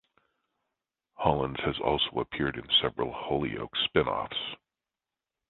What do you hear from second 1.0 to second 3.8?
Hollins has also appeared in several "Hollyoaks"